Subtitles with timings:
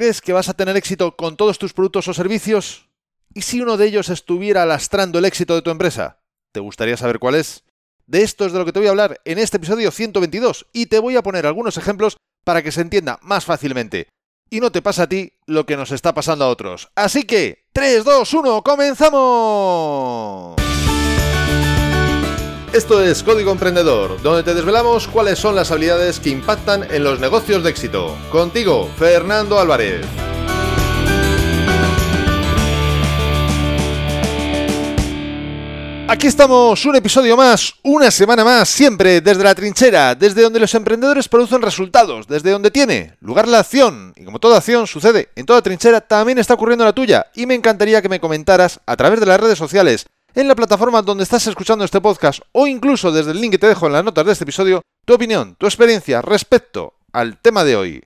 [0.00, 2.88] ¿Crees que vas a tener éxito con todos tus productos o servicios?
[3.34, 6.22] ¿Y si uno de ellos estuviera lastrando el éxito de tu empresa?
[6.52, 7.64] ¿Te gustaría saber cuál es?
[8.06, 10.86] De esto es de lo que te voy a hablar en este episodio 122 y
[10.86, 12.16] te voy a poner algunos ejemplos
[12.46, 14.08] para que se entienda más fácilmente.
[14.48, 16.88] Y no te pasa a ti lo que nos está pasando a otros.
[16.94, 20.54] Así que, 3, 2, 1, comenzamos.
[22.72, 27.18] Esto es Código Emprendedor, donde te desvelamos cuáles son las habilidades que impactan en los
[27.18, 28.16] negocios de éxito.
[28.30, 30.06] Contigo, Fernando Álvarez.
[36.06, 40.74] Aquí estamos, un episodio más, una semana más, siempre desde la trinchera, desde donde los
[40.74, 44.12] emprendedores producen resultados, desde donde tiene lugar la acción.
[44.14, 47.26] Y como toda acción sucede en toda trinchera, también está ocurriendo la tuya.
[47.34, 51.02] Y me encantaría que me comentaras a través de las redes sociales en la plataforma
[51.02, 54.04] donde estás escuchando este podcast o incluso desde el link que te dejo en las
[54.04, 58.04] notas de este episodio, tu opinión, tu experiencia respecto al tema de hoy.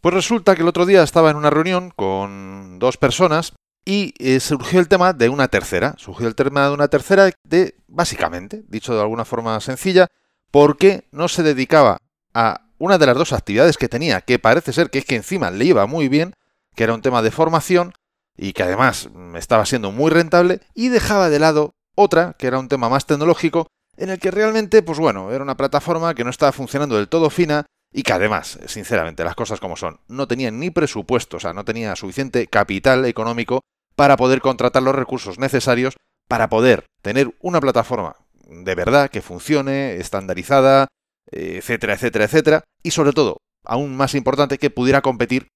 [0.00, 3.52] Pues resulta que el otro día estaba en una reunión con dos personas
[3.84, 5.94] y eh, surgió el tema de una tercera.
[5.98, 10.08] Surgió el tema de una tercera de, básicamente, dicho de alguna forma sencilla,
[10.50, 11.98] porque no se dedicaba
[12.34, 15.50] a una de las dos actividades que tenía, que parece ser que es que encima
[15.50, 16.34] le iba muy bien,
[16.76, 17.92] que era un tema de formación,
[18.38, 22.68] y que además estaba siendo muy rentable y dejaba de lado otra, que era un
[22.68, 26.52] tema más tecnológico, en el que realmente, pues bueno, era una plataforma que no estaba
[26.52, 30.70] funcionando del todo fina y que además, sinceramente, las cosas como son, no tenía ni
[30.70, 33.60] presupuesto, o sea, no tenía suficiente capital económico
[33.96, 35.96] para poder contratar los recursos necesarios
[36.28, 38.14] para poder tener una plataforma
[38.48, 40.88] de verdad que funcione, estandarizada,
[41.30, 45.48] etcétera, etcétera, etcétera, y sobre todo, aún más importante, que pudiera competir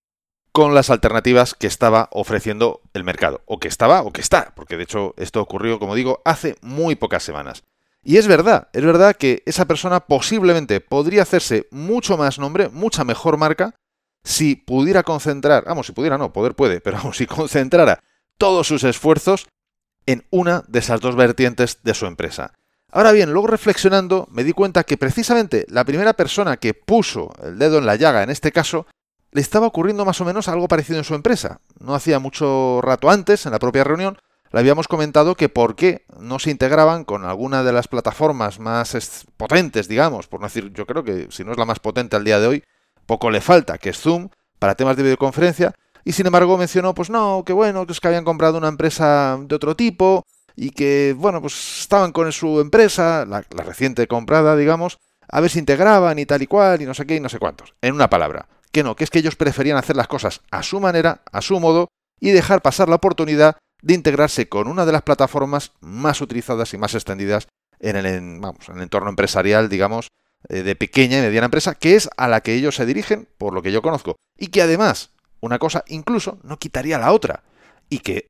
[0.52, 4.76] con las alternativas que estaba ofreciendo el mercado, o que estaba o que está, porque
[4.76, 7.64] de hecho esto ocurrió, como digo, hace muy pocas semanas.
[8.04, 13.04] Y es verdad, es verdad que esa persona posiblemente podría hacerse mucho más nombre, mucha
[13.04, 13.74] mejor marca,
[14.24, 18.00] si pudiera concentrar, vamos, si pudiera no, poder puede, pero vamos, si concentrara
[18.38, 19.46] todos sus esfuerzos
[20.06, 22.52] en una de esas dos vertientes de su empresa.
[22.90, 27.58] Ahora bien, luego reflexionando, me di cuenta que precisamente la primera persona que puso el
[27.58, 28.86] dedo en la llaga en este caso
[29.32, 31.60] le estaba ocurriendo más o menos algo parecido en su empresa.
[31.80, 34.18] No hacía mucho rato antes, en la propia reunión,
[34.52, 39.26] le habíamos comentado que por qué no se integraban con alguna de las plataformas más
[39.38, 42.24] potentes, digamos, por no decir, yo creo que si no es la más potente al
[42.24, 42.64] día de hoy,
[43.06, 44.28] poco le falta, que es Zoom,
[44.58, 48.08] para temas de videoconferencia, y sin embargo mencionó, pues no, que bueno, que es que
[48.08, 53.24] habían comprado una empresa de otro tipo, y que, bueno, pues estaban con su empresa,
[53.26, 56.92] la, la reciente comprada, digamos, a ver si integraban y tal y cual, y no
[56.92, 57.74] sé qué, y no sé cuántos.
[57.80, 60.80] En una palabra, que no, que es que ellos preferían hacer las cosas a su
[60.80, 61.88] manera, a su modo,
[62.18, 66.78] y dejar pasar la oportunidad de integrarse con una de las plataformas más utilizadas y
[66.78, 67.48] más extendidas
[67.80, 70.08] en el, vamos, en el entorno empresarial, digamos,
[70.48, 73.52] eh, de pequeña y mediana empresa, que es a la que ellos se dirigen, por
[73.52, 74.16] lo que yo conozco.
[74.38, 77.42] Y que además, una cosa incluso no quitaría la otra.
[77.90, 78.28] Y que,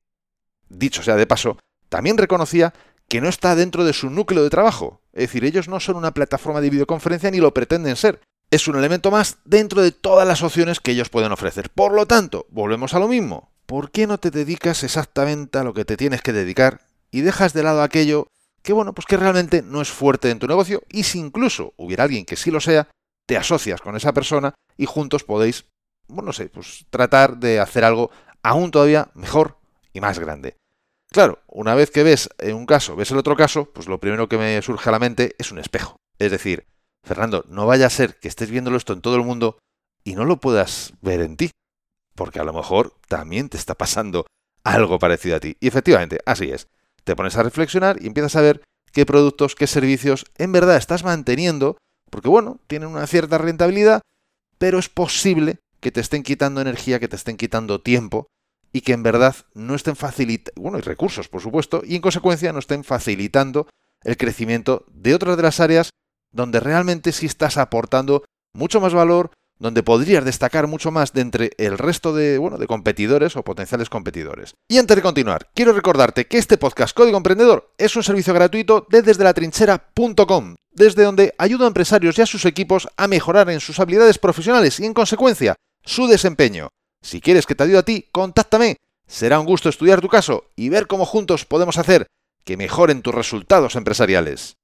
[0.69, 1.59] dicho sea de paso,
[1.89, 2.73] también reconocía
[3.09, 5.03] que no está dentro de su núcleo de trabajo.
[5.13, 8.21] Es decir, ellos no son una plataforma de videoconferencia ni lo pretenden ser
[8.53, 11.71] es un elemento más dentro de todas las opciones que ellos pueden ofrecer.
[11.71, 13.51] Por lo tanto, volvemos a lo mismo.
[13.65, 17.55] ¿Por qué no te dedicas exactamente a lo que te tienes que dedicar y dejas
[17.55, 18.29] de lado aquello
[18.63, 22.05] que, bueno, pues que realmente no es fuerte en tu negocio y si incluso hubiera
[22.05, 22.89] alguien que sí lo sea,
[23.27, 25.65] te asocias con esa persona y juntos podéis,
[26.09, 28.11] bueno, no sé, pues tratar de hacer algo
[28.43, 29.57] aún todavía mejor
[29.95, 30.57] y más grande.
[31.11, 34.29] Claro, una vez que ves en un caso, ves el otro caso, pues lo primero
[34.29, 35.97] que me surge a la mente es un espejo.
[36.19, 36.67] Es decir,
[37.05, 39.59] Fernando, no vaya a ser que estés viéndolo esto en todo el mundo
[40.05, 41.51] y no lo puedas ver en ti,
[42.15, 44.27] porque a lo mejor también te está pasando
[44.65, 45.57] algo parecido a ti.
[45.61, 46.69] Y efectivamente, así es.
[47.05, 51.03] Te pones a reflexionar y empiezas a ver qué productos, qué servicios en verdad estás
[51.05, 51.77] manteniendo,
[52.11, 54.03] porque bueno, tienen una cierta rentabilidad,
[54.59, 58.29] pero es posible que te estén quitando energía, que te estén quitando tiempo
[58.73, 62.53] y que en verdad no estén facilitando, bueno, y recursos, por supuesto, y en consecuencia
[62.53, 63.67] no estén facilitando
[64.05, 65.91] el crecimiento de otras de las áreas
[66.33, 71.53] donde realmente sí estás aportando mucho más valor, donde podrías destacar mucho más de entre
[71.57, 74.55] el resto de, bueno, de competidores o potenciales competidores.
[74.69, 78.87] Y antes de continuar, quiero recordarte que este podcast Código Emprendedor es un servicio gratuito
[78.91, 83.51] de desde la trinchera.com, desde donde ayuda a empresarios y a sus equipos a mejorar
[83.51, 85.55] en sus habilidades profesionales y en consecuencia
[85.85, 86.69] su desempeño.
[87.01, 88.77] Si quieres que te ayude a ti, contáctame.
[89.07, 92.07] Será un gusto estudiar tu caso y ver cómo juntos podemos hacer
[92.45, 94.57] que mejoren tus resultados empresariales.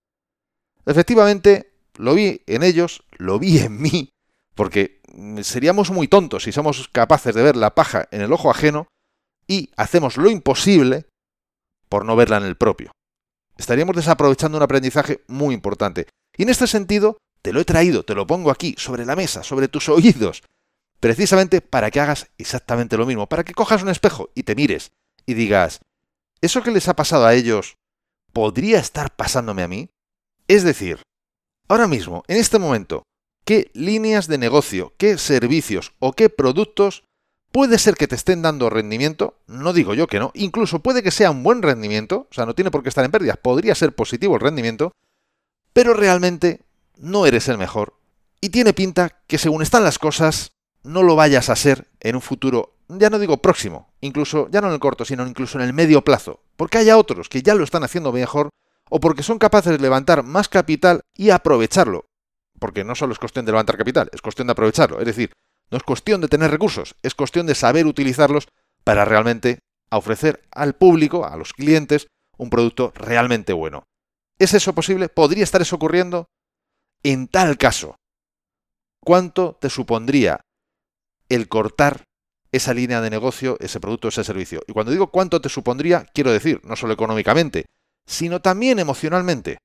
[0.88, 4.08] Efectivamente, lo vi en ellos, lo vi en mí,
[4.54, 5.02] porque
[5.42, 8.88] seríamos muy tontos si somos capaces de ver la paja en el ojo ajeno
[9.46, 11.04] y hacemos lo imposible
[11.90, 12.92] por no verla en el propio.
[13.58, 16.06] Estaríamos desaprovechando un aprendizaje muy importante.
[16.38, 19.42] Y en este sentido, te lo he traído, te lo pongo aquí, sobre la mesa,
[19.42, 20.42] sobre tus oídos.
[21.00, 24.90] precisamente para que hagas exactamente lo mismo, para que cojas un espejo y te mires
[25.26, 25.80] y digas,
[26.40, 27.76] ¿eso que les ha pasado a ellos
[28.32, 29.90] podría estar pasándome a mí?
[30.48, 31.02] Es decir,
[31.68, 33.02] ahora mismo, en este momento,
[33.44, 37.04] ¿qué líneas de negocio, qué servicios o qué productos
[37.52, 39.38] puede ser que te estén dando rendimiento?
[39.46, 42.54] No digo yo que no, incluso puede que sea un buen rendimiento, o sea, no
[42.54, 44.92] tiene por qué estar en pérdidas, podría ser positivo el rendimiento,
[45.74, 46.62] pero realmente
[46.96, 47.98] no eres el mejor
[48.40, 50.52] y tiene pinta que según están las cosas,
[50.82, 54.68] no lo vayas a ser en un futuro, ya no digo próximo, incluso ya no
[54.68, 57.64] en el corto, sino incluso en el medio plazo, porque haya otros que ya lo
[57.64, 58.48] están haciendo mejor
[58.90, 62.06] o porque son capaces de levantar más capital y aprovecharlo.
[62.58, 65.00] Porque no solo es cuestión de levantar capital, es cuestión de aprovecharlo.
[65.00, 65.32] Es decir,
[65.70, 68.48] no es cuestión de tener recursos, es cuestión de saber utilizarlos
[68.84, 73.84] para realmente ofrecer al público, a los clientes, un producto realmente bueno.
[74.38, 75.08] ¿Es eso posible?
[75.08, 76.26] ¿Podría estar eso ocurriendo?
[77.02, 77.96] En tal caso,
[79.00, 80.40] ¿cuánto te supondría
[81.28, 82.04] el cortar
[82.50, 84.62] esa línea de negocio, ese producto, ese servicio?
[84.66, 87.66] Y cuando digo cuánto te supondría, quiero decir, no solo económicamente,
[88.08, 89.58] sino también emocionalmente.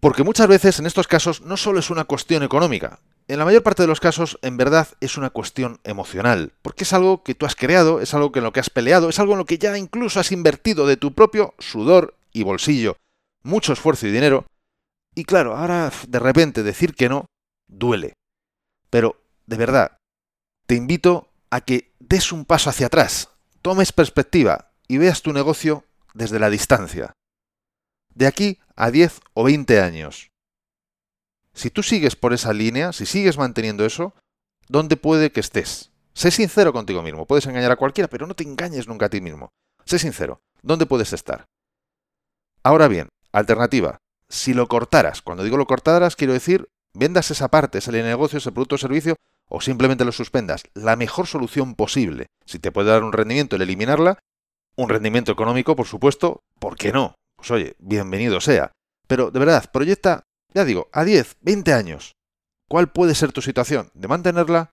[0.00, 3.62] Porque muchas veces en estos casos no solo es una cuestión económica, en la mayor
[3.62, 7.46] parte de los casos en verdad es una cuestión emocional, porque es algo que tú
[7.46, 9.76] has creado, es algo en lo que has peleado, es algo en lo que ya
[9.78, 12.96] incluso has invertido de tu propio sudor y bolsillo,
[13.42, 14.44] mucho esfuerzo y dinero,
[15.14, 17.26] y claro, ahora de repente decir que no
[17.66, 18.12] duele.
[18.90, 19.16] Pero,
[19.46, 19.96] de verdad,
[20.66, 23.30] te invito a que des un paso hacia atrás,
[23.62, 27.14] tomes perspectiva y veas tu negocio desde la distancia.
[28.14, 30.30] De aquí a 10 o 20 años.
[31.52, 34.14] Si tú sigues por esa línea, si sigues manteniendo eso,
[34.68, 35.90] ¿dónde puede que estés?
[36.12, 37.26] Sé sincero contigo mismo.
[37.26, 39.52] Puedes engañar a cualquiera, pero no te engañes nunca a ti mismo.
[39.84, 40.40] Sé sincero.
[40.62, 41.46] ¿Dónde puedes estar?
[42.62, 43.98] Ahora bien, alternativa.
[44.28, 48.52] Si lo cortaras, cuando digo lo cortaras, quiero decir vendas esa parte, ese negocio, ese
[48.52, 49.16] producto o servicio,
[49.48, 50.64] o simplemente lo suspendas.
[50.74, 52.28] La mejor solución posible.
[52.46, 54.18] Si te puede dar un rendimiento el eliminarla,
[54.76, 57.14] un rendimiento económico, por supuesto, ¿por qué no?
[57.36, 58.72] Pues oye, bienvenido sea.
[59.06, 62.12] Pero de verdad, proyecta, ya digo, a 10, 20 años.
[62.68, 63.90] ¿Cuál puede ser tu situación?
[63.94, 64.70] ¿De mantenerla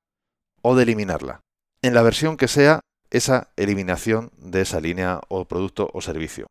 [0.61, 1.41] o de eliminarla?
[1.81, 2.79] En la versión que sea
[3.09, 6.47] esa eliminación de esa línea o producto o servicio.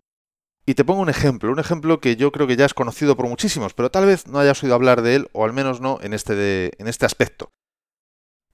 [0.67, 3.27] Y te pongo un ejemplo, un ejemplo que yo creo que ya es conocido por
[3.27, 6.13] muchísimos, pero tal vez no hayas oído hablar de él, o al menos no en
[6.13, 7.51] este, en este aspecto.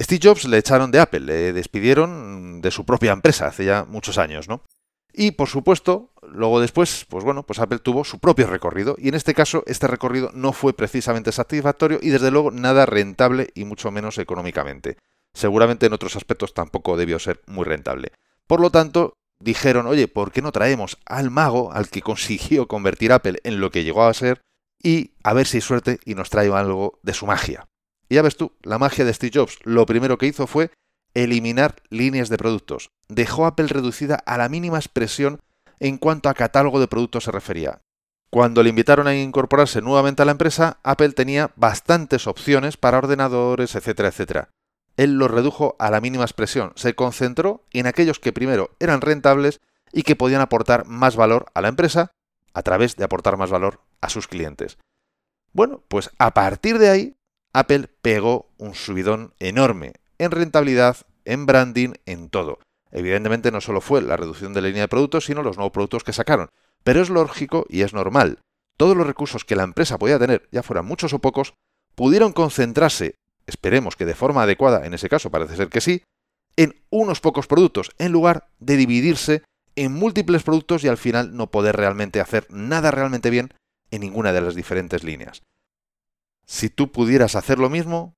[0.00, 4.18] Steve Jobs le echaron de Apple, le despidieron de su propia empresa hace ya muchos
[4.18, 4.62] años, ¿no?
[5.18, 9.14] Y por supuesto, luego después, pues bueno, pues Apple tuvo su propio recorrido y en
[9.14, 13.90] este caso este recorrido no fue precisamente satisfactorio y desde luego nada rentable y mucho
[13.90, 14.98] menos económicamente.
[15.32, 18.12] Seguramente en otros aspectos tampoco debió ser muy rentable.
[18.46, 23.10] Por lo tanto, dijeron, oye, ¿por qué no traemos al mago, al que consiguió convertir
[23.10, 24.42] Apple en lo que llegó a ser,
[24.82, 27.66] y a ver si hay suerte y nos trae algo de su magia?
[28.10, 30.72] Y ya ves tú, la magia de Steve Jobs, lo primero que hizo fue
[31.22, 32.90] eliminar líneas de productos.
[33.08, 35.40] Dejó Apple reducida a la mínima expresión
[35.80, 37.80] en cuanto a catálogo de productos se refería.
[38.30, 43.74] Cuando le invitaron a incorporarse nuevamente a la empresa, Apple tenía bastantes opciones para ordenadores,
[43.74, 44.50] etcétera, etcétera
[44.96, 49.60] él los redujo a la mínima expresión, se concentró en aquellos que primero eran rentables
[49.92, 52.12] y que podían aportar más valor a la empresa
[52.54, 54.78] a través de aportar más valor a sus clientes.
[55.52, 57.16] Bueno, pues a partir de ahí,
[57.52, 62.58] Apple pegó un subidón enorme en rentabilidad, en branding, en todo.
[62.90, 66.04] Evidentemente no solo fue la reducción de la línea de productos, sino los nuevos productos
[66.04, 66.48] que sacaron.
[66.84, 68.38] Pero es lógico y es normal.
[68.76, 71.54] Todos los recursos que la empresa podía tener, ya fueran muchos o pocos,
[71.94, 76.02] pudieron concentrarse esperemos que de forma adecuada, en ese caso parece ser que sí,
[76.56, 79.42] en unos pocos productos, en lugar de dividirse
[79.76, 83.52] en múltiples productos y al final no poder realmente hacer nada realmente bien
[83.90, 85.42] en ninguna de las diferentes líneas.
[86.46, 88.14] Si tú pudieras hacer lo mismo,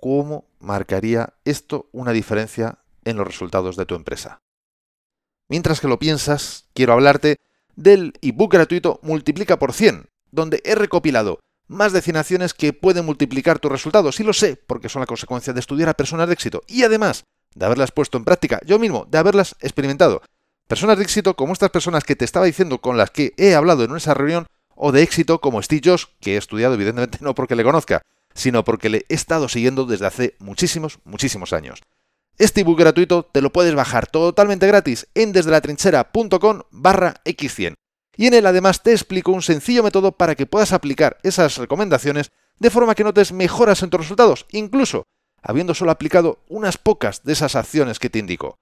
[0.00, 4.40] ¿cómo marcaría esto una diferencia en los resultados de tu empresa?
[5.48, 7.36] Mientras que lo piensas, quiero hablarte
[7.74, 13.70] del ebook gratuito Multiplica por 100, donde he recopilado más acciones que pueden multiplicar tus
[13.70, 14.18] resultados.
[14.20, 16.62] Y lo sé, porque son la consecuencia de estudiar a personas de éxito.
[16.66, 17.24] Y además
[17.54, 20.22] de haberlas puesto en práctica yo mismo, de haberlas experimentado.
[20.66, 23.84] Personas de éxito como estas personas que te estaba diciendo con las que he hablado
[23.84, 27.64] en esa reunión, o de éxito como Steve que he estudiado evidentemente no porque le
[27.64, 28.02] conozca,
[28.38, 31.80] sino porque le he estado siguiendo desde hace muchísimos, muchísimos años.
[32.38, 37.74] Este ebook gratuito te lo puedes bajar totalmente gratis en desde la trinchera.com barra x100
[38.16, 42.30] y en él además te explico un sencillo método para que puedas aplicar esas recomendaciones
[42.58, 45.04] de forma que notes mejoras en tus resultados, incluso
[45.42, 48.56] habiendo solo aplicado unas pocas de esas acciones que te indico.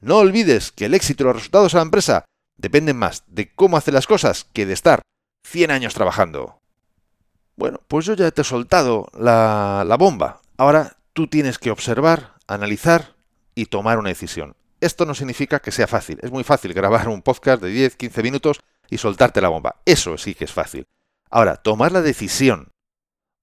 [0.00, 2.24] No olvides que el éxito y los resultados de la empresa
[2.56, 5.02] dependen más de cómo hace las cosas que de estar
[5.44, 6.61] 100 años trabajando.
[7.62, 10.40] Bueno, pues yo ya te he soltado la, bomba.
[10.56, 13.14] Ahora tú tienes que observar analizar
[13.54, 14.56] y tomar una decisión.
[14.80, 16.18] Esto no significa que sea fácil.
[16.22, 19.76] Es muy fácil grabar un podcast de 10, 15 minutos y soltarte la bomba.
[19.86, 20.88] Eso sí que es fácil.
[21.30, 22.72] Ahora, tomar la decisión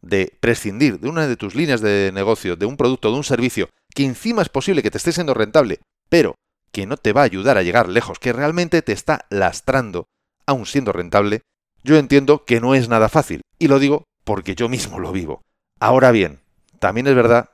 [0.02, 3.70] de prescindir de una de tus líneas de negocio, de un producto, de un servicio,
[3.96, 6.36] que encima es posible que te esté siendo rentable, pero
[6.74, 10.08] que no te va a ayudar a llegar lejos, que realmente te está lastrando,
[10.46, 11.40] aun siendo rentable,
[11.86, 13.44] yo entiendo que no es nada fácil.
[13.58, 15.42] Y lo digo porque yo mismo lo vivo.
[15.80, 16.40] Ahora bien,
[16.78, 17.50] también es verdad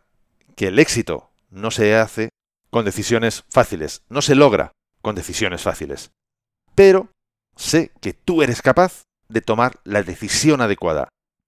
[0.57, 2.31] que el éxito no se hace
[2.69, 6.11] con decisiones fáciles, no se logra con decisiones fáciles.
[6.75, 7.07] Pero
[7.55, 11.07] sé que tú eres capaz de tomar la decisión adecuada,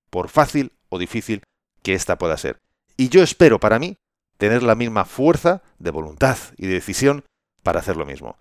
[0.10, 1.43] por fácil o difícil
[1.84, 2.60] que ésta pueda ser.
[2.96, 3.98] Y yo espero para mí
[4.38, 7.25] tener la misma fuerza de voluntad y de decisión
[7.63, 8.38] para hacer lo mismo.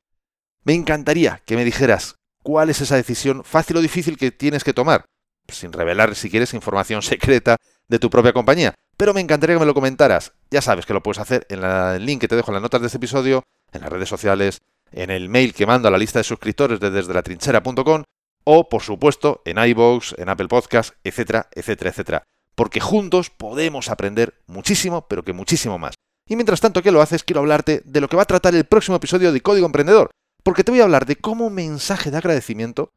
[0.62, 2.14] Me encantaría que me dijeras
[2.44, 5.04] cuál es esa decisión fácil o difícil que tienes que tomar,
[5.48, 7.56] sin revelar si quieres información secreta
[7.88, 8.74] de tu propia compañía.
[8.96, 10.32] Pero me encantaría que me lo comentaras.
[10.50, 12.80] Ya sabes que lo puedes hacer en el link que te dejo en las notas
[12.80, 14.60] de este episodio, en las redes sociales,
[14.92, 18.04] en el mail que mando a la lista de suscriptores de desde la trinchera.com
[18.44, 22.22] o, por supuesto, en iVoox, en Apple Podcasts, etcétera, etcétera, etcétera.
[22.54, 25.94] Porque juntos podemos aprender muchísimo, pero que muchísimo más.
[26.28, 28.64] Y mientras tanto que lo haces, quiero hablarte de lo que va a tratar el
[28.64, 30.10] próximo episodio de Código Emprendedor,
[30.42, 32.92] porque te voy a hablar de cómo un mensaje de agradecimiento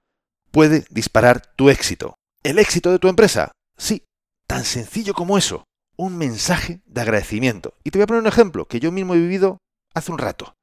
[0.51, 2.18] puede disparar tu éxito.
[2.41, 3.51] El éxito de tu empresa.
[3.77, 4.05] Sí,
[4.47, 5.65] tan sencillo como eso.
[5.97, 7.73] Un mensaje de agradecimiento.
[7.83, 9.57] Y te voy a poner un ejemplo que yo mismo he vivido
[9.93, 10.53] hace un rato.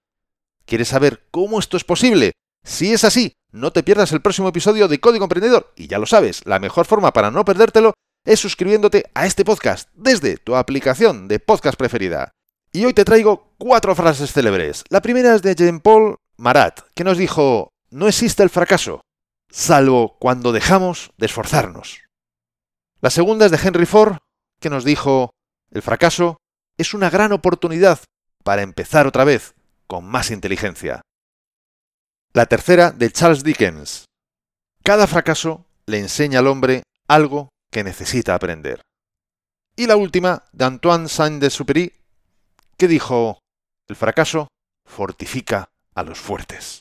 [0.65, 2.33] ¿Quieres saber cómo esto es posible?
[2.65, 5.75] Si es así, no te pierdas el próximo episodio de Código Emprendedor.
[5.77, 7.93] Y ya lo sabes, la mejor forma para no perdértelo
[8.25, 12.33] es suscribiéndote a este podcast desde tu aplicación de podcast preferida.
[12.73, 14.83] Y hoy te traigo cuatro frases célebres.
[14.89, 19.03] La primera es de Jean-Paul Marat, que nos dijo, no existe el fracaso,
[19.51, 22.03] salvo cuando dejamos de esforzarnos.
[23.01, 24.17] La segunda es de Henry Ford,
[24.61, 25.31] que nos dijo,
[25.71, 26.39] el fracaso
[26.79, 28.01] es una gran oportunidad
[28.43, 29.55] para empezar otra vez
[29.87, 31.03] con más inteligencia.
[32.33, 34.05] La tercera de Charles Dickens.
[34.83, 38.83] Cada fracaso le enseña al hombre algo que necesita aprender.
[39.77, 41.93] Y la última de Antoine Saint-Exupéry,
[42.77, 43.39] que dijo,
[43.89, 44.49] el fracaso
[44.85, 46.81] fortifica a los fuertes.